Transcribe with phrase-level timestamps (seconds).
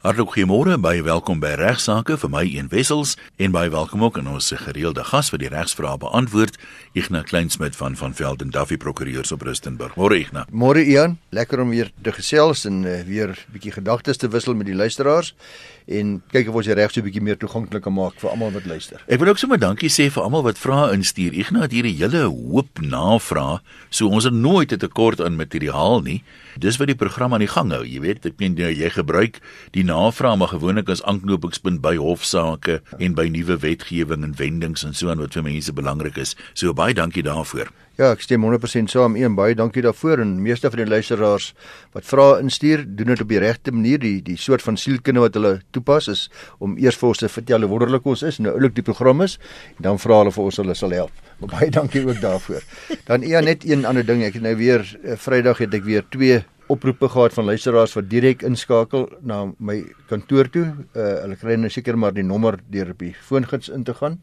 [0.00, 4.30] Hartlik goeiemôre, baie welkom by Regsake vir my een wessels en baie welkom ook aan
[4.32, 6.56] ons gereelde gas vir die regsvrae beantwoord,
[6.96, 9.98] Ignas Kleinsmid van van Velden Duffy Prokureurs op Rustenburg.
[10.00, 10.48] Môre Ignas.
[10.48, 14.56] Môre Ian, lekker om weer te gesels en uh, weer 'n bietjie gedagtes te wissel
[14.56, 15.34] met die luisteraars
[15.86, 18.52] en kyk of ons die reg so 'n bietjie meer toeganklik kan maak vir almal
[18.52, 19.00] wat luister.
[19.08, 21.32] Ek wil ook sommer dankie sê vir almal wat vrae instuur.
[21.32, 23.60] Ignas het hier 'n hele hoop navrae,
[23.90, 26.22] so ons het nooit 'n tekort aan materiaal nie.
[26.58, 29.40] Dis wat die program aan die gang hou, jy weet, ek meen jy gebruik
[29.72, 34.94] die navraag maar gewoonlik as aanknopingspunt by hofsaake en by nuwe wetgewing en wendings en
[34.94, 36.36] so aan wat vir mense belangrik is.
[36.54, 37.70] So baie dankie daarvoor.
[38.00, 39.12] Ja, ek stem 100% saam.
[39.18, 41.50] Een baie dankie daarvoor en meeste van die luisteraars
[41.92, 44.00] wat vra instuur, doen dit op die regte manier.
[44.00, 46.22] Die die soort van sielkunde wat hulle toepas is
[46.64, 49.20] om eers vir ons te vertel hoe wonderlik ons is en nou oulik die program
[49.20, 49.34] is
[49.74, 51.18] en dan vra hulle vir ons hulle sal help.
[51.42, 52.64] Maar baie dankie ook daarvoor.
[53.10, 54.24] Dan ja, net een ander ding.
[54.24, 56.38] Ek het nou weer uh, Vrydag het ek weer twee
[56.72, 60.70] oproepe gehad van luisteraars wat direk inskakel na my kantoor toe.
[60.96, 64.22] Uh, hulle kry nou seker maar die nommer deur op die foongids in te gaan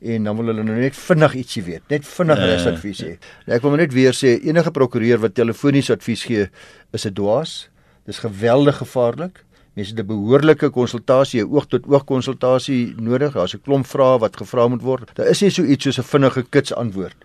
[0.00, 2.66] en dan wil hulle nou net vinnig ietsie weet, net vinnig uh.
[2.72, 3.16] advies hê.
[3.46, 6.48] Nou, ek wil net weer sê enige prokureur wat telefonies advies gee
[6.92, 7.68] is 'n dwaas.
[8.06, 9.44] Dis geweldig gevaarlik.
[9.74, 13.34] Mense het 'n behoorlike konsultasie, 'n oog tot oog konsultasie nodig.
[13.34, 15.10] Daar's 'n klomp vrae wat gevra moet word.
[15.14, 17.16] Daar is nie so iets soos 'n vinnige kits antwoord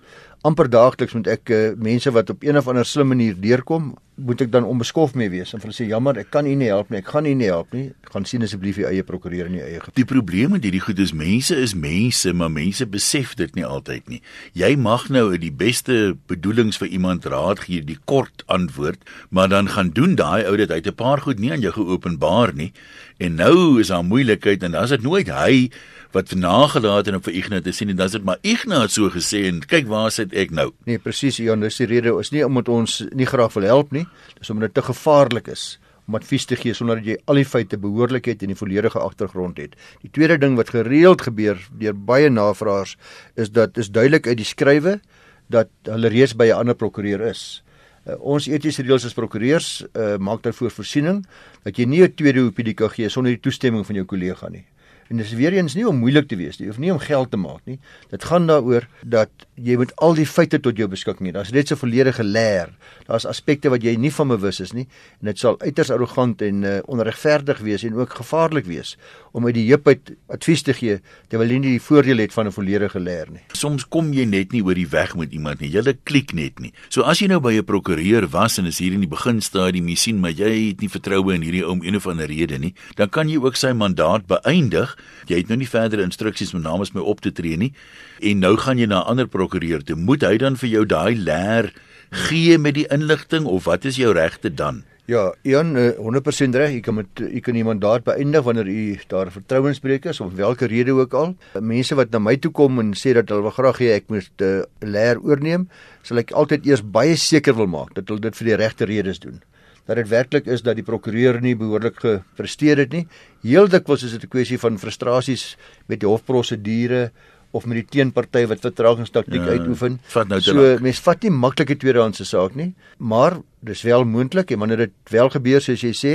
[0.43, 4.41] amper daagliks moet ek uh, mense wat op een of ander slim manier deurkom, moet
[4.45, 6.99] ek dan onbeskof mee wees en hulle sê jammer, ek kan u nie help nie,
[7.01, 7.85] ek gaan u nie help nie.
[8.13, 9.97] Gaan sien asseblief u eie prokureur in u eie gebied.
[9.97, 14.11] Die probleem met hierdie goed is mense is mense, maar mense besef dit nie altyd
[14.11, 14.21] nie.
[14.57, 19.49] Jy mag nou uit die beste bedoelings vir iemand raad gee, die kort antwoord, maar
[19.49, 22.71] dan gaan doen daai ou dit uit 'n paar goed nie aan jou geopenbaar nie.
[23.17, 25.69] En nou is daar moeilikheid en dan is dit nooit hy
[26.13, 29.45] wat nagelaat en op vir Ignas te sien en dan dit maar Ignas so gesê
[29.49, 30.69] en kyk waar sit ek nou.
[30.85, 34.02] Nee, presies Jan, dis die rede is nie omdat ons nie graag wil help nie,
[34.39, 37.47] dis omdat dit te gevaarlik is om advies te gee sonder dat jy al die
[37.47, 39.77] feite behoorlik het en die volledige agtergrond het.
[40.03, 42.97] Die tweede ding wat gereeld gebeur deur baie navraers
[43.39, 44.99] is dat is duidelik uit die skrywe
[45.47, 47.63] dat hulle reeds by 'n ander prokureur is.
[48.03, 51.25] Uh, ons etiese reëls as prokureurs uh, maak daarvoor voorsiening
[51.63, 54.65] dat jy nie 'n tweede opinie kan gee sonder die toestemming van jou kollega nie.
[55.09, 57.37] En dis weer eens nie om moeilik te wees nie, of nie om geld te
[57.37, 57.79] maak nie.
[58.09, 61.35] Dit gaan daaroor dat jy met al die feite tot jou beskikking het.
[61.35, 62.71] Daar's net so volledige leer.
[63.07, 64.87] Daar's aspekte wat jy nie van bewus is nie
[65.19, 68.95] en dit sal uiters arrogant en uh, onregverdig wees en ook gevaarlik wees
[69.33, 70.99] om uit die heup uit advies te gee
[71.31, 73.43] terwyl jy nie die voordeel het van 'n volledige leer nie.
[73.53, 75.69] Soms kom jy net nie oor die weg met iemand nie.
[75.69, 76.73] Jy klik net nie.
[76.89, 79.95] So as jy nou by 'n prokureur was en is hier in die beginstadium, jy
[79.95, 82.73] sien maar jy het nie vertroue in hierdie ou om een of ander rede nie,
[82.95, 84.92] dan kan jy ook sy mandaat beëindig
[85.27, 87.73] Jy het nou nie verdere instruksies met namens my op te tree nie
[88.21, 89.95] en nou gaan jy na 'n ander prokureur toe.
[89.95, 91.73] Moet hy dan vir jou daai leer
[92.11, 94.83] gee met die inligting of wat is jou regte dan?
[95.05, 96.71] Ja, Ian, 100% eh, reg.
[96.71, 100.69] Jy kan met jy kan die mandaat beëindig wanneer u daar vertrouensbreuk is of watter
[100.71, 101.35] rede ook al.
[101.59, 104.31] Mense wat na my toe kom en sê dat hulle wil graag hê ek moet
[104.39, 105.67] 'n uh, leer oorneem,
[106.03, 109.19] sal ek altyd eers baie seker wil maak dat hulle dit vir die regte redes
[109.19, 109.41] doen
[109.87, 113.05] dat dit werklik is dat die prokureur nie behoorlik gepresteer het nie.
[113.43, 115.57] Heel dikwels is dit 'n kwessie van frustrasies
[115.87, 117.11] met die hofprosedure
[117.51, 119.99] of met die teenparty wat vertragingstaktiek ja, uitoefen.
[120.27, 124.77] Nou so mens vat nie maklike tweedehandse saak nie, maar dis wel moontlik en wanneer
[124.77, 126.13] dit wel gebeur soos jy sê,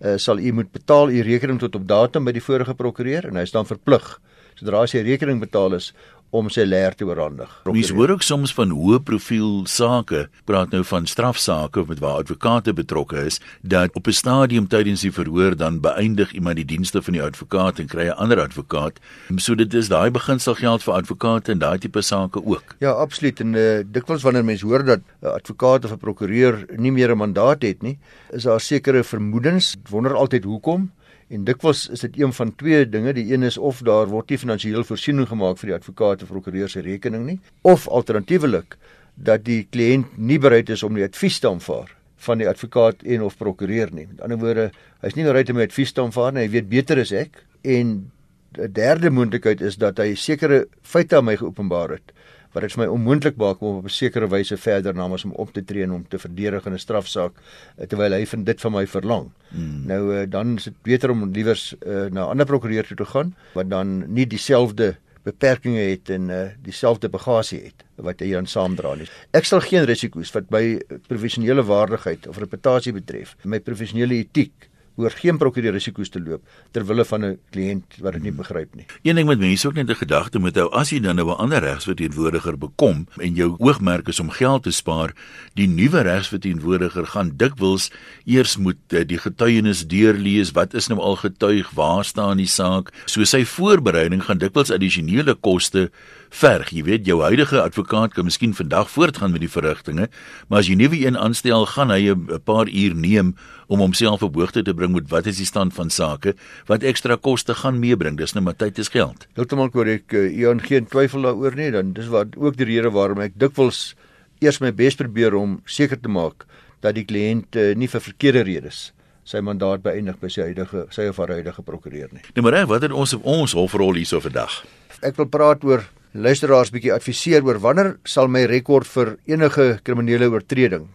[0.00, 3.36] uh, sal u moet betaal u rekening tot op datum by die vorige prokureur en
[3.36, 4.18] hy is dan verplig
[4.60, 5.92] sodra as jy rekening betaal is
[6.30, 7.50] om sy leer te oorhandig.
[7.64, 12.74] Mens hoor ook soms van hoë profiel sake, praat nou van strafsaake met waar advokate
[12.76, 17.12] betrokke is, dat op 'n stadium tydens die verhoor dan beëindig iemand die dienste van
[17.12, 19.00] die advokaat en kry 'n ander advokaat.
[19.36, 22.74] So dit is daai beginsel geld vir advokate en daai tipe sake ook.
[22.78, 23.40] Ja, absoluut.
[23.40, 27.18] En uh, dikwels wanneer mense hoor dat 'n advokaat of 'n prokureur nie meer 'n
[27.18, 27.98] mandaat het nie,
[28.30, 29.76] is daar sekere vermoedens.
[29.88, 30.90] Wonder altyd hoekom?
[31.30, 33.12] En dikwels is dit een van twee dinge.
[33.14, 36.68] Die een is of daar word nie finansiële voorsiening gemaak vir die advokaat of prokureur
[36.68, 38.74] se rekening nie, of alternatiefelik
[39.14, 43.22] dat die kliënt nie bereid is om die advies te aanvaar van die advokaat en
[43.22, 44.08] of prokureur nie.
[44.10, 44.70] Met ander woorde,
[45.04, 46.48] hy's nie bereid om die advies te aanvaar nie.
[46.48, 47.44] Hy weet beter as ek.
[47.62, 48.10] En
[48.58, 52.12] 'n derde moontlikheid is dat hy sekere feite aan my geopenbaar het
[52.52, 55.52] wat dit vir my onmoontlik maak om op 'n sekere wyse verder namens hom op
[55.52, 57.32] te tree en om te verdedig in 'n strafsaak
[57.76, 59.30] eh, terwyl hy vind dit van my verlang.
[59.48, 59.86] Hmm.
[59.86, 63.04] Nou eh, dan is dit beter om liewers uh, na 'n ander prokureur toe te
[63.04, 68.46] gaan wat dan nie dieselfde beperkings het en uh, dieselfde bagasie het wat hy dan
[68.46, 69.08] saamdra nie.
[69.36, 74.69] Ek sal geen risiko's wat by professionele waardigheid of reputasie betref, my professionele etiek
[75.00, 76.42] hoor geen prokureur risiko's te loop
[76.72, 78.86] ter wille van 'n kliënt wat dit nie begryp nie.
[79.02, 81.36] Een ding wat mense ook net 'n gedagte moet hou, as jy dan nou 'n
[81.36, 85.14] ander regsverteenwoordiger bekom en jou oogmerk is om geld te spaar,
[85.54, 87.90] die nuwe regsverteenwoordiger gaan dikwels
[88.24, 92.92] eers moet eh, die getuienis deurlees, wat is nou al getuig, waar staan die saak,
[93.04, 95.90] so sy voorbereiding gaan dikwels addisionele koste
[96.30, 96.70] verg.
[96.70, 100.08] Jy weet, jou huidige advokaat kan miskien vandag voortgaan met die verrigtinge,
[100.48, 103.34] maar as jy nuwe een aanstel, gaan hy 'n paar uur neem
[103.68, 106.34] om homself op hoogte te bring met wat is die stand van sake,
[106.66, 108.16] wat ekstra koste gaan meebring.
[108.16, 109.26] Dis nou maar tyd is geld.
[109.34, 110.12] Heeltemal korrek.
[110.12, 111.70] Ian eh, geen twyfel daaroor nie.
[111.70, 113.94] Dan dis wat ook die rede waarom ek dikwels
[114.40, 116.46] eers my bes probeer om seker te maak
[116.80, 118.92] dat die kliënt uh, nie vir verkeerde redes
[119.28, 122.22] sy mandaat beëindig by sy huidige sy of haar huidige prokureur nie.
[122.34, 124.62] Nou maar, wat het ons op ons hofrol hierso vandag?
[125.06, 130.26] Ek wil praat oor luisteraars bietjie adviseer oor wanneer sal my rekord vir enige kriminele
[130.32, 130.88] oortreding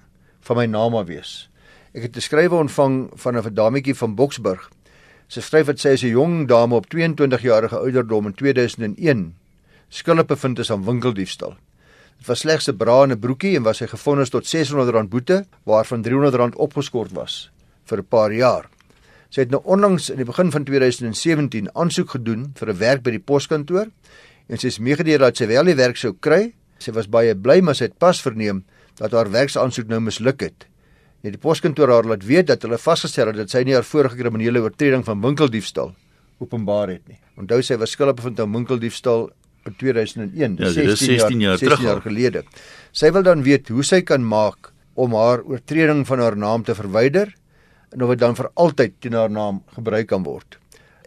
[0.43, 1.47] van my naam af wees.
[1.95, 4.69] Ek het 'n skrywe ontvang van 'n dametjie van Boksburg.
[5.27, 9.33] Sy skryf dat sy is 'n jong dame op 22 jarige ouderdom in 2001
[9.89, 11.55] skuldig bevind is aan winkeldiefstal.
[12.17, 15.45] Dit was slegs 'n bra en 'n broekie en was sy gefonnis tot R600 boete
[15.63, 17.49] waarvan R300 opgeskort was
[17.85, 18.69] vir 'n paar jaar.
[19.29, 23.11] Sy het nou onlangs in die begin van 2017 aansoek gedoen vir 'n werk by
[23.11, 23.87] die poskantoor
[24.49, 26.53] en sy is meegedeel dat sy wel die werk sou kry.
[26.79, 28.63] Sy was baie bly maar sy het pas verneem
[28.99, 30.67] dat haar werksaansoek nou misluk het
[31.25, 34.17] het die poskantoor haar laat weet dat hulle vasgestel het dat sy nie haar vorige
[34.19, 35.93] kriminele oortreding van winkeldiefstal
[36.43, 37.17] openbaar het nie.
[37.39, 39.29] Onthou sy was skuldig bevind aan winkeldiefstal
[39.65, 42.43] in 2001, ja, 16, 16 jaar, jaar 16 jaar gelede.
[42.93, 46.75] Sy wil dan weet hoe sy kan maak om haar oortreding van haar naam te
[46.77, 47.33] verwyder
[47.95, 50.59] en of dit dan vir altyd teen haar naam gebruik kan word.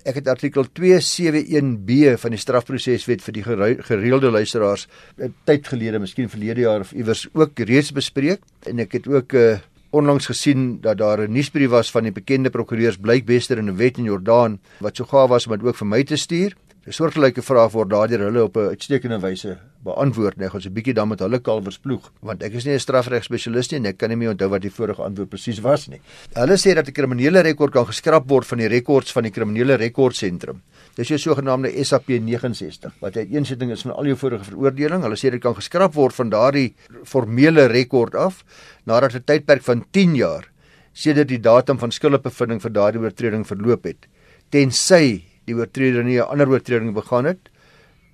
[0.09, 4.87] Ek het artikel 271B van die strafproseswet vir die gereelde luisteraars
[5.19, 9.33] 'n tyd gelede, miskien verlede jaar of iewers ook reeds bespreek en ek het ook
[9.33, 9.61] 'n uh, eh,
[9.91, 13.99] onlangs gesien dat daar 'n nuusbrief was van die bekende prokureurs Blykbester in 'n wet
[13.99, 16.57] in Jordaan wat so gaaf was om dit ook vir my te stuur.
[16.87, 20.37] 'n Soortgelyke vraag word daardeur hulle op 'n uitstekende wyse beantwoord.
[20.37, 23.71] Net ons 'n bietjie dan met hulle kalwers ploeg, want ek is nie 'n strafregspesialis
[23.71, 26.01] nie en ek kan nie meer onthou wat die vorige antwoord presies was nie.
[26.35, 29.77] Hulle sê dat 'n kriminele rekord kan geskraap word van die rekords van die kriminele
[29.77, 30.63] rekordsentrum.
[30.97, 35.03] Dis jou sogenaamde SAP 69 wat 'n eensetting is van al jou vorige veroordeling.
[35.03, 38.45] Hulle sê dit kan geskraap word van daardie formele rekord af
[38.85, 40.51] nadat 'n tydperk van 10 jaar
[40.93, 44.09] sedert die datum van skuldbevinding vir daardie oortreding verloop het,
[44.51, 47.49] tensy die oortreder nie 'n ander oortreding begaan het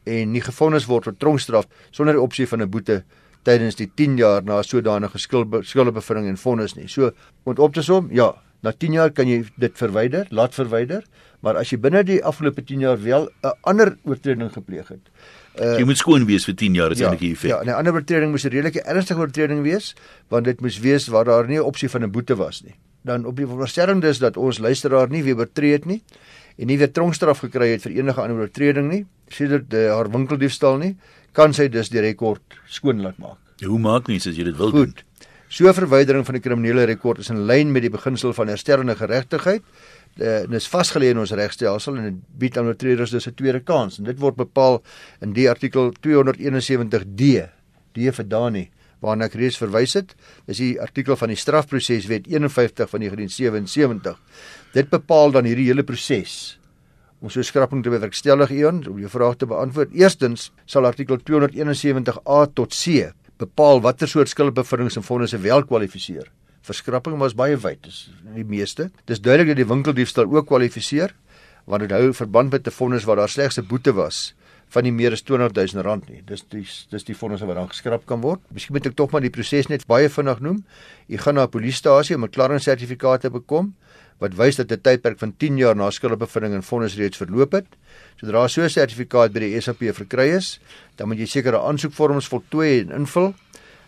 [0.04, 3.04] en nie gefonnis word vir tronkstraf sonder die opsie van 'n boete
[3.42, 6.88] tydens die 10 jaar na sodanige skuldbevinding en vonnis nie.
[6.88, 7.12] So,
[7.44, 11.04] om op te som, ja, na 10 jaar kan jy dit verwyder, laat verwyder,
[11.44, 15.10] Maar as jy binne die afgelope 10 jaar wel 'n ander oortreding gepleeg het.
[15.60, 17.50] Uh, jy moet skoon wees vir 10 jaar as ja, enige effek.
[17.50, 19.94] Ja, 'n ander oortreding moes 'n redelike ernstige oortreding wees,
[20.28, 22.74] want dit moes wees waar daar nie 'n opsie van 'n boete was nie.
[23.02, 26.02] Dan op die veronderstelling dus dat ons luisteraar nie weer oortree het nie
[26.58, 30.78] en nie weer tronkstraf gekry het vir enige ander oortreding nie, sedert uh, haar winkeldiefstal
[30.78, 30.94] nie,
[31.32, 33.40] kan sy dus die rekord skoon laat maak.
[33.64, 34.94] Hoe maak mens as jy dit wil Goed.
[34.94, 35.14] doen?
[35.48, 38.96] So 'n verwydering van die kriminele rekord is in lyn met die beginsel van herstellende
[38.96, 39.62] geregtigheid
[40.20, 43.98] uh, is vasgelê in ons regstelsel en dit bied aan oortreders dus 'n tweede kans
[43.98, 44.82] en dit word bepaal
[45.20, 47.50] in die artikel 271D
[47.94, 48.70] D vir Dani
[49.00, 50.14] waarna ek reeds verwys het
[50.46, 54.18] is die artikel van die strafproseswet 51 van 1977
[54.74, 56.58] dit bepaal dan hierdie hele proses
[57.20, 62.40] om so skrapping te bewerkstellig eon om jou vraag te beantwoord eerstens sal artikel 271A
[62.54, 66.30] tot C bepaal watter soort skuldbevindings en fondse wel kwalifiseer
[66.64, 68.88] Verskrapping was baie wyd, dis die meeste.
[69.04, 71.12] Dis duidelik dat die winkeldiefstal ook kwalifiseer
[71.68, 74.34] want dit hou verband met 'n vonnis waar daar slegs 'n boete was
[74.68, 76.22] van nie meer as 200 000 rand nie.
[76.24, 78.40] Dis dis dis die vonnis wat dan geskraap kan word.
[78.50, 80.64] Miskien moet ek tog maar die proses net baie vinnig noem.
[81.06, 83.74] Jy gaan na 'n polisiestasie om 'n klaringsertifikaat te bekom
[84.18, 87.66] wat wys dat 'n tydperk van 10 jaar na skuldbevinding en vonnis reeds verloop het.
[88.16, 90.60] Sodra so 'n sertifikaat by die SAP verkry is,
[90.96, 93.34] dan moet jy sekere aansoekvorms voltooi en invul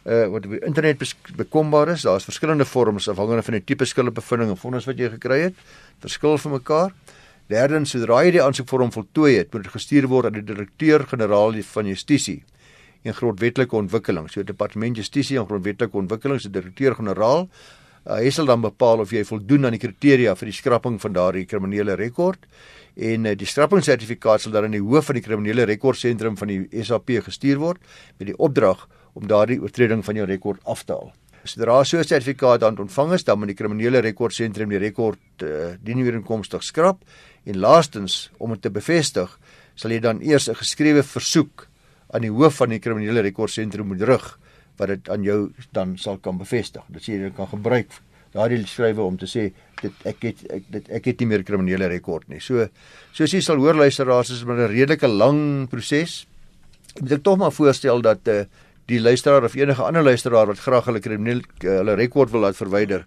[0.07, 2.03] uh wat op die internet bekombaar is.
[2.03, 5.55] Daar's verskillende vorms afhangende van die tipe skuldbevinding en vonnis wat jy gekry het.
[6.01, 6.93] Verskil van mekaar.
[7.47, 11.87] Derdens, sodra jy die aansoekvorm voltooi het, moet dit gestuur word aan die direkteur-generaal van
[11.87, 12.45] Justisie
[13.07, 14.31] en grondwetlike ontwikkeling.
[14.31, 17.49] So departement Justisie en grondwetlike ontwikkeling se direkteur-generaal
[18.07, 21.13] uh, hy sal dan bepaal of jy voldoen aan die kriteria vir die skrapping van
[21.17, 22.47] daardie kriminele rekord
[22.97, 26.85] en uh, die skrappingssertifikaat sal dan aan die hoof van die kriminele rekordsentrum van die
[26.85, 27.83] SAP gestuur word
[28.19, 28.87] met die opdrag
[29.17, 31.13] om daardie oortreding van jou rekord af te haal.
[31.47, 35.79] Sodra so 'n sertifikaat dan ontvang is, dan moet die kriminele rekordsentrum die rekord uh,
[35.81, 36.99] dienooreenkomstig skrap
[37.45, 39.31] en laastens om dit te bevestig,
[39.75, 41.69] sal jy dan eers 'n geskrewe versoek
[42.11, 44.39] aan die hoof van die kriminele rekordsentrum moet rig
[44.79, 45.39] wat dit aan jou
[45.77, 46.85] dan sal kan bevestig.
[46.89, 47.93] Dit sê jy kan gebruik
[48.37, 49.49] daardie skrywe om te sê
[49.81, 52.41] dit ek het ek dit ek het nie meer kriminele rekord nie.
[52.41, 52.69] So
[53.17, 56.27] soos jy sal hoor luisteraars is maar 'n redelike lang proses.
[56.97, 58.45] Ek moet ek tog maar voorstel dat uh,
[58.87, 62.57] die luisteraar of enige ander luisteraar wat graag hulle kriminele uh, hulle rekord wil laat
[62.57, 63.07] verwyder,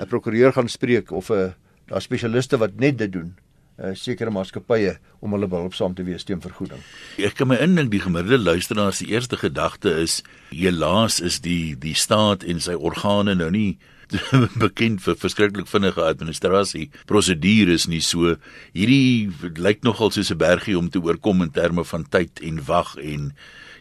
[0.00, 1.52] 'n prokureur gaan spreek of 'n uh,
[1.88, 3.34] daar spesialiste wat net dit doen
[3.78, 6.80] uh, sekere maatskappye om hulle behulpsaam te wees teen vergoeding.
[7.18, 10.20] Ek kan my indink die gemiddelde luisteraar se eerste gedagte is
[10.50, 13.78] helaas is die die staat en sy organe nou nie
[14.62, 18.38] bekend vir verskriklik vinnige administrasie prosedures nie so
[18.72, 19.28] hierdie
[19.60, 23.34] lyk nogal soos 'n bergie om te oorkom in terme van tyd en wag en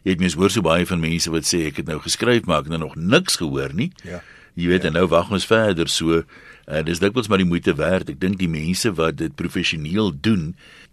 [0.04, 2.60] jy het mens hoor so baie van mense wat sê ek het nou geskryf maar
[2.60, 4.20] ek het nou nog niks gehoor nie ja
[4.58, 4.89] jy weet ja.
[4.89, 6.24] en nou wag ons verder so
[6.67, 8.09] Uh, dis dikwels maar die moeite werd.
[8.12, 10.50] Ek dink die mense wat dit professioneel doen,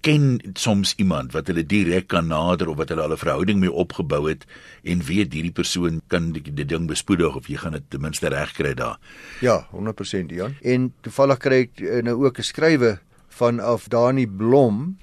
[0.07, 3.73] ken soms iemand wat hulle direk kan nader of wat hulle al 'n verhouding mee
[3.73, 4.47] opgebou het
[4.85, 8.29] en weet hierdie persoon kan die, die ding bespoedig of jy gaan dit ten minste
[8.29, 8.99] regkry daar.
[9.41, 10.55] Ja, 100% Jan.
[10.63, 14.99] En toevallig kry ek uh, nou ook 'n skrywe van af Dani Blom.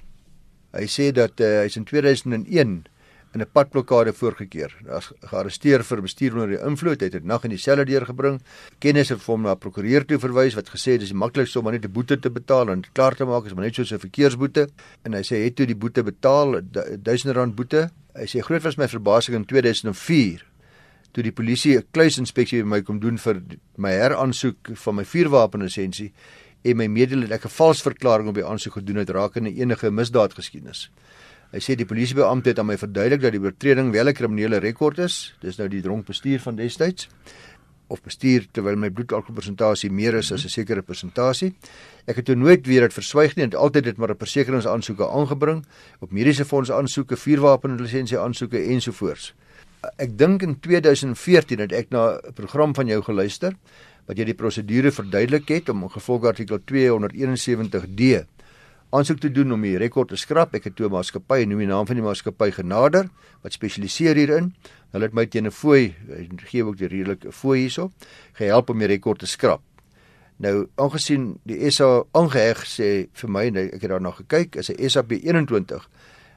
[0.72, 2.86] Hy sê dat uh, hy's in 2001
[3.34, 4.74] in 'n padblokkade voorgekeer.
[4.86, 7.00] Hy's gearresteer vir bestuur onder die invloed.
[7.00, 8.40] Hy het dit nag in die selle deurgebring.
[8.78, 11.84] Kennis het hom na 'n prokureur toe verwys wat gesê het dis maklikste om net
[11.84, 14.68] 'n boete te betaal en klaar te maak is maar net so 'n verkeersboete.
[15.04, 16.60] En hy sê hy het toe die boete betaal,
[17.02, 17.90] 1000 rand boete.
[18.14, 20.44] Hy sê groot was my verbasing in 2004
[21.12, 23.42] toe die polisie 'n kluisinspeksie by my kom doen vir
[23.76, 26.12] my heraansoek van my vuurwapenlisensie
[26.64, 29.90] en my mededeel het ek 'n vals verklaring op die aansoek gedoen het rakende enige
[29.90, 30.90] misdaadgeskiedenis.
[31.52, 34.98] Hy sê die polisiebeampte het aan my verduidelik dat die oortreding wel 'n kriminele rekord
[34.98, 35.34] is.
[35.40, 37.08] Dis nou die dronk bestuur van destyds
[37.88, 41.54] of bestuur terwyl my bloedalkoholpersentasie meer is as 'n sekere persentasie.
[42.06, 45.64] Ek het toe nooit weer dit verswyg nie en altyd dit maar 'n versekeringsaansoeke aangebring
[46.00, 49.34] op mediese fondse aansoeke, vuurwapenlisensie aansoeke ensovoorts.
[49.98, 53.52] Ek dink in 2014 het ek na 'n program van jou geluister
[54.06, 58.24] wat jy die prosedure verduidelik het om gevolg artikel 271D
[58.92, 60.54] aansoek te doen om die rekord te skrap.
[60.54, 63.08] Ek het toe 'n maatskappy, noem die naam van die maatskappy genader
[63.42, 64.54] wat spesialiseer hierin.
[64.92, 65.94] Hulle het my teen 'n fooi,
[66.36, 67.90] gee ook die redelike fooi hierso,
[68.32, 69.62] gehelp om die rekord te skrap.
[70.36, 74.88] Nou, aangesien die SA aangeheg sê vir my, nee, ek het daarna gekyk, is 'n
[74.88, 75.88] SAP 21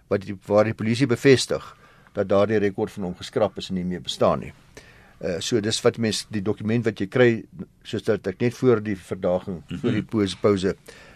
[0.07, 1.75] wat die waar die polisie bevestig
[2.13, 4.53] dat daardie rekord van hom geskrap is en nie meer bestaan nie.
[5.19, 7.29] Uh so dis wat mense die dokument wat jy kry
[7.83, 9.79] soos dat ek net voor die verdaging, mm -hmm.
[9.79, 10.75] voor die pause pause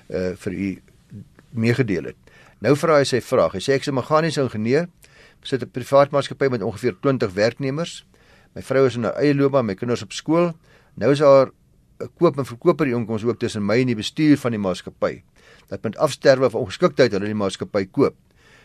[0.09, 0.69] uh vir u
[1.51, 2.17] meegedeel het.
[2.59, 3.55] Nou vra hy sy vraag.
[3.55, 4.87] Hy sê ek is 'n meganiese ingenieur,
[5.41, 8.05] besit 'n privaat maatskappy met ongeveer 20 werknemers.
[8.55, 10.53] My vrou is in 'n eie loopbaan, my kinders op skool.
[10.95, 11.51] Nou is daar
[11.99, 15.23] 'n koop en verkoper inkomste ook tussen my en die bestuur van die maatskappy.
[15.67, 18.15] Dat met afsterwe of ongeskiktheid hulle die maatskappy koop.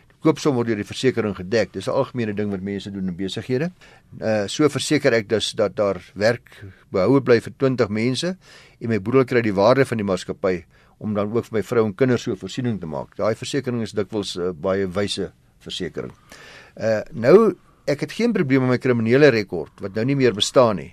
[0.09, 1.73] Die koopsom word deur die versekerings gedek.
[1.73, 3.73] Dis 'n algemene ding wat mense doen in besighede.
[4.21, 8.37] Uh so verseker ek dus dat daar werk behoue bly vir 20 mense
[8.81, 10.64] en my broer kry die waarde van die maatskappy
[10.99, 13.17] om dan ook vir my vrou en kinders so 'n voorsiening te maak.
[13.17, 16.15] Daai versekerings is dikwels 'n uh, baie wyse versekerings.
[16.77, 17.55] Uh nou
[17.87, 20.93] ek het geen probleem met my kriminele rekord wat nou nie meer bestaan nie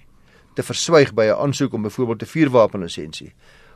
[0.56, 3.34] te verswyg by 'n aansoek om byvoorbeeld 'n vuurwapenlisensie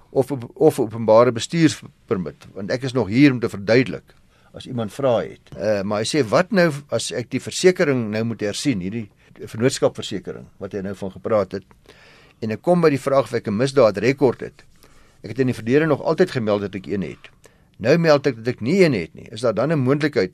[0.10, 4.16] of of openbare bestuurspermit want ek is nog hier om te verduidelik
[4.54, 5.52] as iemand vra het.
[5.58, 10.46] Uh maar hy sê wat nou as ek die versekerings nou moet hersien hierdie vennootskapversekering
[10.58, 11.66] wat hy nou van gepraat het
[12.42, 14.64] en ek kom by die vraag of ek 'n misdaad rekord het.
[15.26, 17.32] Ek het in die verlede nog altyd gemeld dat ek een het.
[17.82, 19.26] Nou meld ek dat ek nie een het nie.
[19.34, 20.32] Is daar dan 'n moontlikheid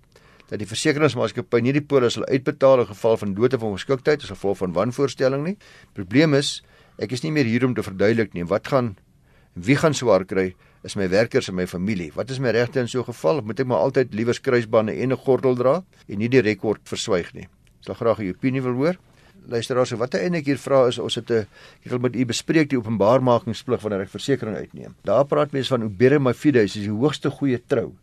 [0.51, 4.29] dat die versekeringsmaatskappy nie die polis sal uitbetaal in geval van dood of ongeskiktheid as
[4.29, 5.57] gevolg van wanvoorstelling nie?
[5.93, 6.61] Probleem is,
[6.99, 8.43] ek is nie meer hier om te verduidelik nie.
[8.43, 8.97] Wat gaan
[9.53, 10.55] wie gaan swaar kry?
[10.83, 12.11] Is my werkers en my familie.
[12.13, 13.41] Wat is my regte in so 'n geval?
[13.41, 17.33] Moet ek maar altyd liewer kruisbande en 'n gordel dra en nie die rekord verswyg
[17.33, 17.47] nie?
[17.79, 18.97] Ek sal graag 'n opinie wil hoor
[19.49, 21.47] luisteraars, wat hy eintlik hier vra is ons het 'n
[21.85, 24.95] ek wil met u bespreek die openbaarmakingsplig wanneer ek versekerings uitneem.
[25.03, 27.93] Daar praat mense van ubere my fides is die hoogste goeie trou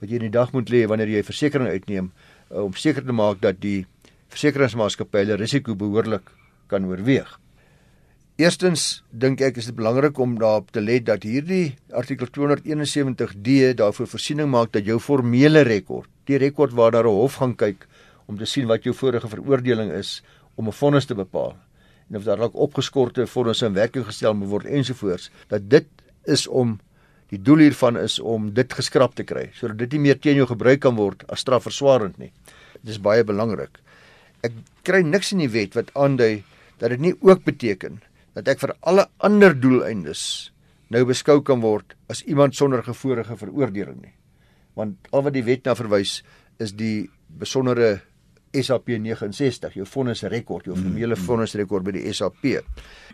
[0.00, 2.10] wat jy in die dag moet lê wanneer jy versekerings uitneem
[2.50, 3.86] uh, om seker te maak dat die
[4.30, 6.30] versekeringsmaatskappy hulle risiko behoorlik
[6.68, 7.38] kan oorweeg.
[8.40, 14.08] Eerstens dink ek is dit belangrik om daarop te let dat hierdie artikel 271D daarvoor
[14.08, 17.86] voorsiening maak dat jou formele rekord, die rekord waar daar 'n hof gaan kyk
[18.26, 20.22] om te sien wat jou vorige veroordeling is,
[20.60, 21.56] om 'n vonnis te bepaal.
[22.10, 25.86] En of daar dalk opgeskorte vonnisse in werking gestel moet word ensovoorts dat dit
[26.24, 26.78] is om
[27.30, 30.46] die doel hiervan is om dit geskraap te kry sodat dit nie meer teen jou
[30.50, 32.32] gebruik kan word as strafverswarend nie.
[32.82, 33.78] Dit is baie belangrik.
[34.42, 34.52] Ek
[34.82, 36.42] kry niks in die wet wat aandui
[36.80, 38.00] dat dit nie ook beteken
[38.34, 40.50] dat ek vir alle ander doeleindes
[40.90, 44.14] nou beskou kan word as iemand sonder gevoelige veroordeling nie.
[44.74, 46.20] Want al wat die wet na verwys
[46.58, 48.00] is die besondere
[48.52, 52.44] SAP 69, jou vonnisrekord, jou formele vonnisrekord by die SAP.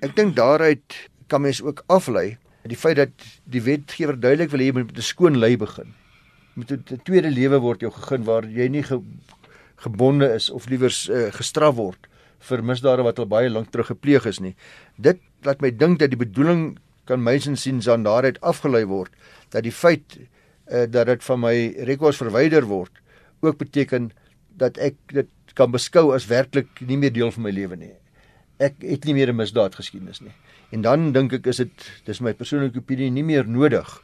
[0.01, 0.97] Ek dink daaruit
[1.29, 4.99] kan mens ook aflei die feit dat die wetgewer duidelik wil hê jy moet met
[4.99, 5.95] 'n skoon lei begin.
[6.55, 9.01] Met 'n tweede lewe word jou gegee waar jy nie ge,
[9.77, 12.09] gebonde is of liewers uh, gestraf word
[12.41, 14.55] vir misdade wat al baie lank terug gepleeg is nie.
[14.97, 19.13] Dit laat my dink dat die bedoeling kan mens insiens aan daaruit afgelei word
[19.51, 20.19] dat die feit
[20.71, 22.93] uh, dat dit van my rekords verwyder word
[23.41, 24.11] ook beteken
[24.59, 27.93] dat ek dit kan beskou as werklik nie meer deel van my lewe nie.
[28.61, 30.33] Ek het nie meer 'n misdaad geskiedenis nie.
[30.73, 34.03] En dan dink ek is dit dis my persoonlike opinie nie meer nodig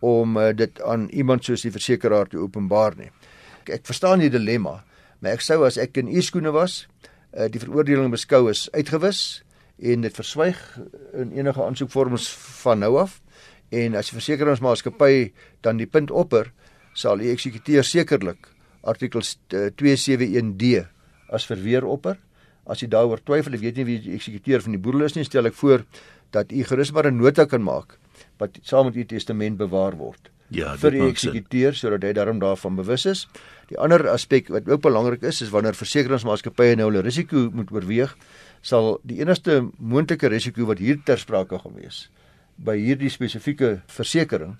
[0.00, 3.10] om uh, dit aan iemand soos die versekeraar te openbaar nie.
[3.62, 4.84] Ek, ek verstaan die dilemma,
[5.20, 6.86] maar ek sou as ek in u skoene was,
[7.36, 9.42] uh, die veroordeling beskou as uitgewis
[9.78, 10.58] en dit verswyg
[11.14, 12.28] in enige aansoekvorms
[12.62, 13.20] van nou af
[13.70, 16.52] en as die versekeringsmaatskappy dan die punt opper
[16.98, 18.48] sal die eksekuteur sekerlik
[18.82, 20.86] artikel 271D
[21.32, 22.18] as verweer opper.
[22.68, 25.24] As jy daaroor twyfel, ek weet nie wie die eksekuteur van die boedel is nie,
[25.24, 25.84] stel ek voor
[26.36, 27.98] dat u gerus maar 'n nota kan maak
[28.38, 30.30] wat saam met u testament bewaar word.
[30.50, 33.26] Ja, vir die eksekuteur sodat hy daarom daarvan bewus is.
[33.68, 38.16] Die ander aspek wat ook belangrik is, is wanneer versekeringsmaatskappye nou hulle risiko moet oorweeg,
[38.62, 42.08] sal die enigste moontlike risiko wat hier ter sprake gaan wees
[42.58, 44.56] by hierdie spesifieke versekering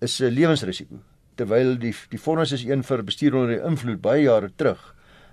[0.00, 1.02] is 'n lewensrisiko
[1.42, 4.80] terwyl die die vonnis is een vir bestuur onder die invloed baie jare terug.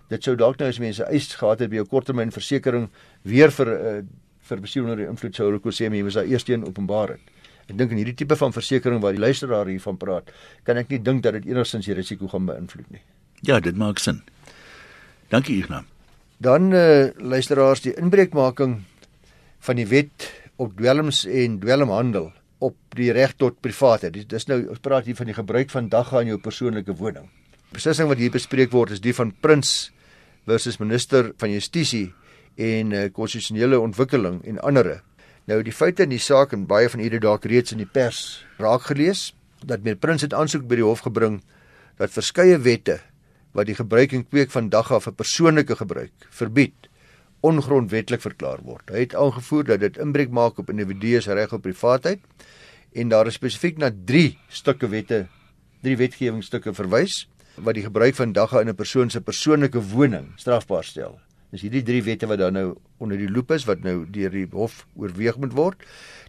[0.10, 2.89] Dit sou dalk nou as mense eis gehad het by 'n korttermynversekering
[3.24, 4.01] weer vir uh,
[4.50, 7.10] vir bestuur onder die invloed sou hulle kon sê mense was daar eers teen openbaar
[7.10, 7.22] het.
[7.70, 10.32] Ek dink in hierdie tipe van versekering waar die luisteraar hiervan praat,
[10.63, 13.01] kan ek nie dink dat dit enigstens die risiko gaan beïnvloed nie.
[13.46, 14.24] Ja, dit maak sin.
[15.30, 15.86] Dankie Ignas.
[16.42, 18.82] Dan uh, luisteraars die inbreukmaking
[19.60, 24.18] van die wet op dwelms en dwelmhandel op die reg tot privaatheid.
[24.30, 27.30] Dis, nou ons praat hier van die gebruik van dagga in jou persoonlike woning.
[27.70, 29.92] Die beslissing wat hier bespreek word is die van Prins
[30.50, 32.10] versus minister van Justisie
[32.60, 34.98] en uh, konstitusionele ontwikkeling en ander.
[35.50, 38.44] Nou die feite in die saak en baie van hierdie dalk reeds in die pers
[38.60, 39.30] raak gelees
[39.66, 41.39] dat meer Prins het aansoek by die hof gebring
[42.00, 43.00] dat verskeie wette
[43.58, 46.88] wat die gebruik en kweek van dagga vir persoonlike gebruik verbied
[47.41, 48.89] ongrondwettig verklaar word.
[48.91, 52.19] Hy het aangevoer dat dit inbreuk maak op individue se reg op privaatheid
[52.93, 55.27] en daar is spesifiek na 3 stukke wette,
[55.86, 57.27] 3 wetgewingsstukke verwys
[57.60, 61.19] wat die gebruik van dagga in 'n persoon se persoonlike woning strafbaar stel.
[61.52, 64.47] Dis hierdie 3 wette wat dan nou onder die loop is wat nou deur die
[64.52, 65.78] hof oorweeg moet word.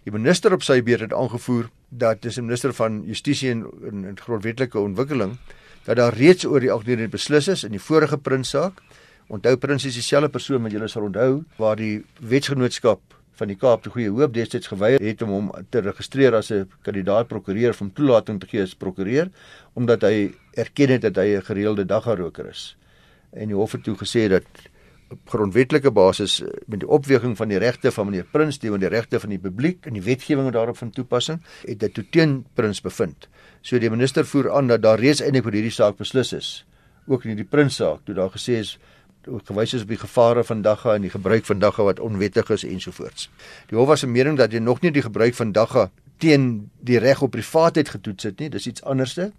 [0.04, 4.04] Die minister op sy beurt het aangevoer dat dis 'n minister van Justisie en, en,
[4.04, 5.38] en grondwetlike ontwikkeling
[5.84, 8.82] dat daar reeds oor die agtergrond beslis is in die vorige prinssaak
[9.30, 12.00] Onthou Prins is dieselfde persoon wat julle sal onthou waar die
[12.32, 16.50] wetsgenootskap van die Kaap te Goeie Hoop destyds geweier het om hom te registreer as
[16.50, 19.30] 'n kandidaat prokureur van toelating te gee as prokureur
[19.74, 22.76] omdat hy erken het dat hy 'n gereelde daggaroker is.
[23.32, 24.44] En die hof het toe gesê dat
[25.10, 29.20] op grondwetlike basis met die opweging van die regte van meneer Prins teenoor die regte
[29.20, 33.28] van die publiek en die wetgewing daarop van toepassing het dit toe teen Prins bevind.
[33.62, 36.66] So die minister voer aan dat daar reeds eintlik oor hierdie saak beslis is,
[37.06, 38.78] ook in die Prins saak, toe daar gesê is
[39.26, 42.64] gewys is op die gevare van dagga en die gebruik van dagga wat onwettig is
[42.64, 43.28] ensovoorts.
[43.68, 46.98] Die hof was 'n mening dat jy nog nie die gebruik van dagga teen die
[46.98, 49.32] reg op privaatheid getoets het nie, dis iets anderste.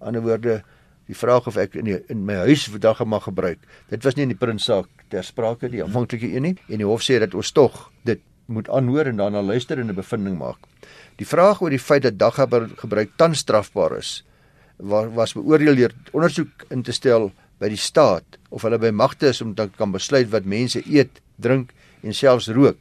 [0.00, 0.62] In ander woorde,
[1.06, 3.58] die vraag of ek in die, in my huis dagga mag gebruik.
[3.88, 7.02] Dit was nie in die prinssaak ter sprake die aanvanklike een nie en die hof
[7.02, 10.58] sê dat ons tog dit moet aanhoor en daarna luister en 'n bevinding maak.
[11.16, 14.24] Die vraag oor die feit dat dagga gebruik tans strafbaar is,
[14.78, 19.40] was beoordeel deur ondersoek in te stel by die staat of hulle by magte is
[19.44, 21.70] om te kan besluit wat mense eet, drink
[22.02, 22.80] en selfs rook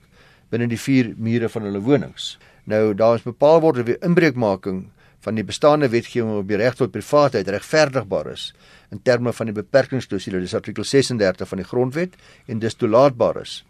[0.51, 2.35] binne die vier mure van hulle wonings.
[2.67, 4.89] Nou daar is bepaal word of die inbreukmaking
[5.21, 8.49] van die bestaande wetgewing op die reg tot privaatheid regverdigbaar is
[8.91, 12.17] in terme van die beperkingsklausule, dis artikel 36 van die grondwet
[12.51, 13.61] en dis toelaatbaar is.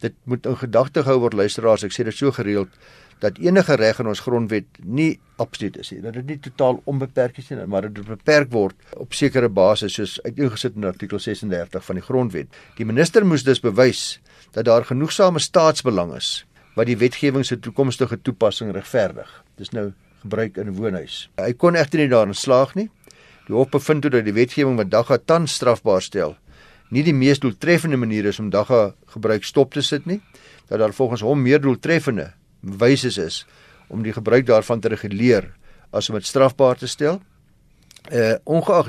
[0.00, 2.70] Dit moet in gedagte gehou word luisteraars, ek sê dit so gereeld
[3.22, 6.00] dat enige reg in ons grondwet nie absoluut is nie.
[6.02, 10.16] Dat dit nie totaal onbeperk is nie, maar dit beperk word op sekere basis soos
[10.26, 12.58] uiteengesit in artikel 36 van die grondwet.
[12.78, 14.18] Die minister moes dus bewys
[14.56, 16.42] dat daar genoegsame staatsbelang is
[16.74, 19.30] wat die wetgewing se toekomstige toepassing regverdig.
[19.60, 21.28] Dis nou gebruik in 'n woonhuis.
[21.36, 22.90] Hy kon egter nie daarin slaag nie.
[23.46, 26.36] Die hof bevind toe dat die wetgewing wat dagga tans strafbaar stel,
[26.90, 30.20] nie die mees doeltreffende manier is om dagga gebruik stop te sit nie,
[30.68, 32.32] dat daar volgens hom meer doeltreffende
[32.62, 33.42] wyses is
[33.92, 35.50] om die gebruik daarvan te reguleer
[35.92, 37.20] as om dit strafbaar te stel.
[38.10, 38.88] Uh ongeag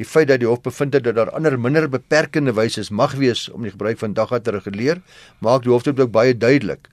[0.00, 3.48] die feit dat die hof bevind het dat daar ander minder beperkende wyses mag wees
[3.52, 5.02] om die gebruik van dagga te reguleer,
[5.38, 6.88] maak die hof dit ook baie duidelik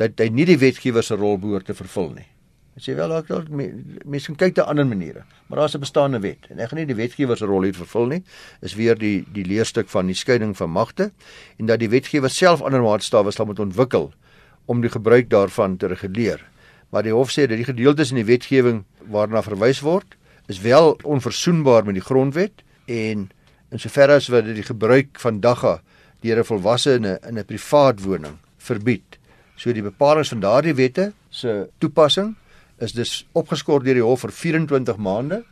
[0.00, 2.26] dat hy nie die wetgewer se rol behoort te vervul nie.
[2.78, 6.48] Ek sê wel dalk mense kan kyk te ander maniere, maar daar's 'n bestaande wet
[6.48, 8.22] en ek gaan nie die wetgewer se rol hier vervul nie.
[8.62, 11.12] Is weer die die leerstuk van die skeiding van magte
[11.58, 14.12] en dat die wetgewer self ander maatstawwe sal moet ontwikkel
[14.70, 16.42] om die gebruik daarvan te reguleer.
[16.90, 20.14] Maar die hof sê dat die gedeeltes in die wetgewing waarna verwys word,
[20.50, 23.28] is wel onverzoenbaar met die grondwet en
[23.70, 25.80] in soverre as wat die gebruik van dagga
[26.22, 29.18] deur 'n volwassene in 'n privaat woning verbied.
[29.56, 32.36] So die bepalinge van daardie wette se toepassing
[32.78, 35.44] is dus opgeskort deur die hof vir 24 maande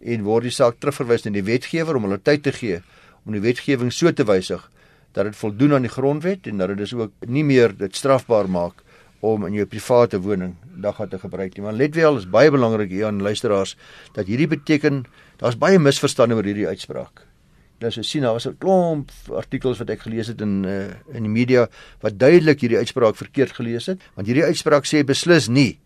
[0.00, 2.82] en word die saak terugverwys na die wetgewer om hulle tyd te gee
[3.26, 4.70] om die wetgewing so te wysig
[5.18, 8.46] dat dit voldoen aan die grondwet en dat dit dus ook nie meer dit strafbaar
[8.50, 8.84] maak
[9.26, 11.64] om in jou private woning dagga te gebruik nie.
[11.64, 13.74] Maar let wel, is baie belangrik hier aan luisteraars
[14.14, 15.02] dat hierdie beteken
[15.42, 17.24] daar's baie misverstande oor hierdie uitspraak.
[17.82, 21.26] Nou so sien daar was 'n klomp artikels wat ek gelees het in uh, in
[21.26, 21.68] die media
[22.00, 25.78] wat duidelik hierdie uitspraak verkeerd gelees het, want hierdie uitspraak sê beslis nie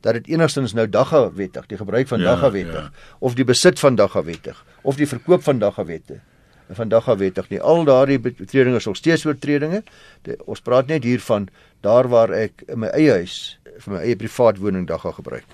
[0.00, 3.16] dat dit enigstens nou dagga wettig, die gebruik van ja, dagga wettig ja.
[3.18, 6.20] of die besit van dagga wettig of die verkoop van dagga wette
[6.76, 7.60] van dagga wettig nie.
[7.60, 9.82] Al daardie oortredinge is nog steeds oortredinge.
[10.44, 11.48] Ons praat net hier van
[11.80, 15.46] daar waar ek in my eie huis vir my eie privaat woning dagga gebruik.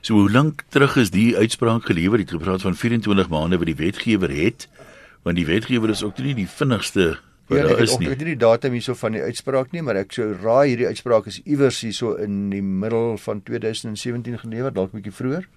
[0.00, 2.18] So hoe lank terug is die uitspraak gelewer?
[2.18, 4.68] Het gepraat van 24 maande wat die wetgewer het
[5.22, 7.18] want die wetgewer is ook nie die vinnigste
[7.50, 8.06] ja, daar is nie.
[8.06, 10.88] Ek weet nie die datum hierso van die uitspraak nie, maar ek sou raai hierdie
[10.90, 15.48] uitspraak is iewers hierso in die middel van 2017 gelewer, dalk 'n bietjie vroeër.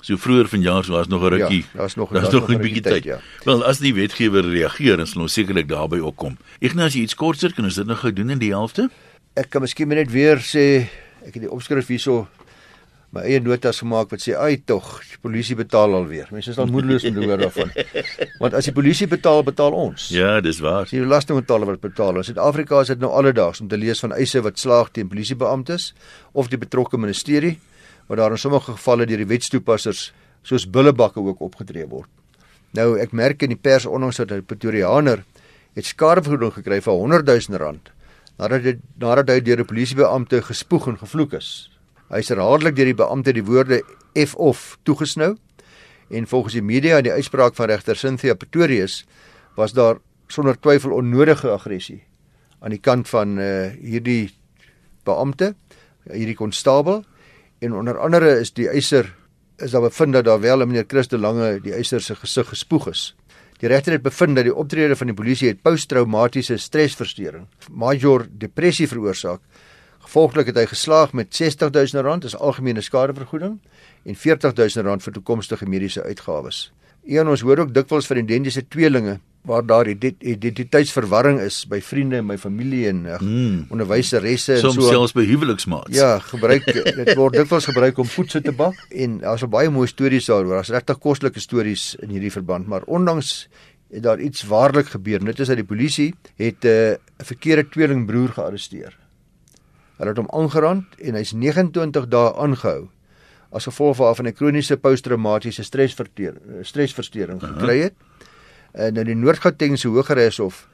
[0.00, 1.64] So vroeër vanjaar so was nog 'n rukkie.
[1.72, 3.04] Ja, daar's nog daar's nog 'n bietjie tyd.
[3.04, 3.20] Ja.
[3.44, 6.36] Wel, as die wetgewer reageer, dan sal ons sekerlik daarby opkom.
[6.58, 8.90] Ignas, jy iets korter, kan ons dit nog gou doen in die helfte?
[9.34, 10.88] Ek kan miskien net weer sê
[11.26, 12.28] ek het die opskrif hierso
[13.10, 16.28] my eie notas gemaak wat sê ai tog die polisie betaal alweer.
[16.30, 17.72] Mense is al moedeloos om te hoor daarvan.
[18.42, 20.08] Want as die polisie betaal, betaal ons.
[20.14, 20.86] Ja, dis waar.
[20.86, 22.16] Die belastingbetaler wat betaal.
[22.16, 25.92] In Suid-Afrika is dit nou alledaags om te lees van eise wat slaag teen polisiebeamptes
[26.32, 27.58] of die betrokke ministerie
[28.10, 30.08] waar daar in sommige gevalle deur die wetstoepassers
[30.42, 32.08] soos bullebakke ook opgetree word.
[32.74, 35.22] Nou ek merk in die pers onlangs dat 'n Pretoriaaner
[35.74, 37.92] het skadevergoeding gekry van 100 000 rand
[38.36, 41.70] nadat hy nadat hy deur 'n polisiebeampte gespoeg en gevloek is.
[42.10, 43.82] Hy is herhaaldelik deur die beampte die woorde
[44.14, 45.36] F of toegesnou
[46.10, 49.06] en volgens die media en die uitspraak van regter Cynthia Pretorius
[49.54, 52.02] was daar sonder twyfel onnodige aggressie
[52.58, 54.34] aan die kant van uh, hierdie
[55.04, 55.54] beampte,
[56.10, 57.04] hierdie konstabel
[57.60, 59.14] en onder andere is die eiser
[59.60, 63.14] is daar bevind dat daar wel meneer Christo Lange die eiser se gesig gespoeg is.
[63.60, 68.88] Die regter het bevind dat die optrede van die polisie het posttraumatiese stresversteuring, major depressie
[68.88, 69.40] veroorsaak
[70.00, 73.58] Gevolglik het hy geslaag met R60000 as algemene skadevergoeding
[74.08, 76.70] en R40000 vir toekomstige mediese uitgawes.
[77.04, 82.26] Een ons hoor ook dikwels van identiese tweelinge waar daar identiteitsverwarring is by vriende en
[82.28, 83.64] my familie en hmm.
[83.72, 85.96] onderwyseresse en so selfs by huweliksmaats.
[85.96, 90.28] Ja, gebruik dit word dikwels gebruik om voedsel te bak en daar's baie mooi stories
[90.28, 90.60] daaroor.
[90.60, 93.48] Daar's regtig kostelike stories in hierdie verband, maar ondanks
[93.90, 95.24] het daar iets waarlik gebeur.
[95.24, 98.98] Dit is dat die polisie het eh, 'n uh, verkeerde tweelingbroer gearresteer.
[99.96, 102.88] Hulle het hom aangerand en hy's 29 dae aangehou
[103.50, 107.94] as gevolg waarvan hy kroniese posttraumatiese stresversteuring gekry het.
[108.72, 110.66] En in die Noord-Gautengse Hooggeregshof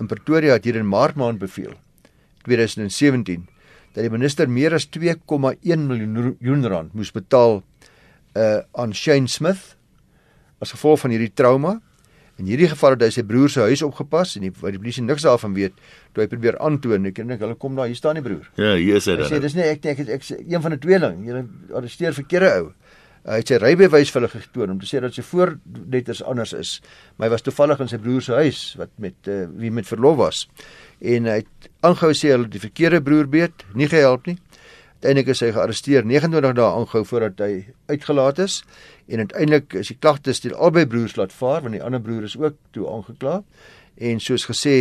[0.00, 1.74] in Pretoria het hier in Maart maand beveel
[2.48, 3.46] 2017
[3.94, 7.62] dat die minister meer as 2,1 miljoen rand moes betaal
[8.34, 9.76] uh aan Shane Smith
[10.58, 11.78] as gevolg van hierdie trauma
[12.34, 15.22] In hierdie geval het hy sy broer se huis opgepas en die die polisie niks
[15.22, 15.76] daarvan weet
[16.14, 18.48] toe hy probeer aantoon ek dink hulle kom daar hier staan die broer.
[18.58, 19.28] Ja, hier is hy dan.
[19.28, 21.20] Hy sê dis nie ek ek ek, ek, ek een van die tweeling.
[21.28, 21.44] Jy
[21.78, 22.72] arresteer verkeerde ou.
[23.24, 26.74] Hy het sy rybewys vir hulle getoon om te sê dat sy voorletters anders is.
[27.16, 30.18] Maar hy was toevallig in sy broer se huis wat met uh, wie met verlof
[30.20, 30.42] was.
[31.00, 34.36] En hy het aangehou sê hulle die verkeerde broer beet, nie gehelp nie.
[35.04, 38.62] Uiteindelik is hy gearresteer 29 dae aangehou voordat hy uitgelaat is
[39.12, 42.36] en uiteindelik is die klagte stel albei broers laat vaar want die ander broer is
[42.40, 43.34] ook toe aangekla
[44.08, 44.78] en soos gesê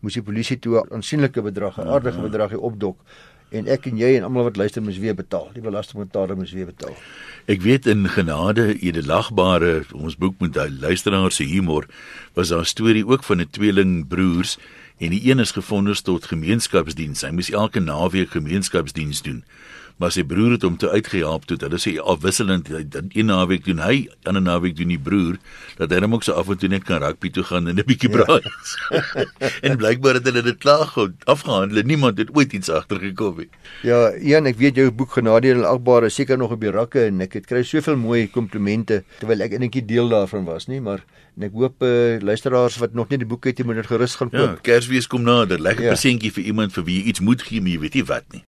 [0.00, 2.96] moes die polisie toe 'n aansienlike bedrag, 'n aardige bedrag hier opdok
[3.50, 5.50] en ek en jy en almal wat luister moes weer betaal.
[5.54, 6.96] Die belastingbetaler moes weer betaal.
[7.46, 11.86] Ek weet in genade edelagbare ons boek met hy luisteraars se humor
[12.34, 14.58] was daar 'n storie ook van 'n tweeling broers
[14.98, 17.22] en die een is gefonnis tot gemeenskapsdiens.
[17.22, 19.44] Hy moes elke naweek gemeenskapsdiens doen
[19.96, 21.56] maar sy broer het hom toe uitgehelp toe.
[21.62, 25.38] Hulle sê afwisselend dan een naweek doen hy, ander naweek doen die broer
[25.80, 27.86] dat hy hom ook so af en toe net kan rugby toe gaan en 'n
[27.86, 28.42] bietjie braai.
[28.44, 29.24] Ja.
[29.66, 31.82] en blykbaar het hulle dit klaar goed afgehandel.
[31.82, 33.48] Niemand het ooit iets agtergekom nie.
[33.82, 37.40] Ja, Ian, ek weet jou boek Genadeel Agbare seker nog op die rakke en ek
[37.40, 41.04] het kry soveel mooi komplimente terwyl ek enetjie deel daarvan was, nie, maar
[41.36, 44.16] en ek hoop uh, luisteraars wat nog nie die boek het, jy moet dit gerus
[44.16, 44.54] gaan ja, koop.
[44.56, 45.60] Ja, Kersfees kom nader.
[45.60, 45.92] Lekker ja.
[45.92, 48.44] presentjie vir iemand vir wie jy iets moet gee, maar jy weet nie wat nie.